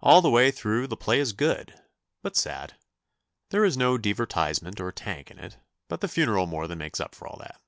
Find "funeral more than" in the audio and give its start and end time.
6.06-6.78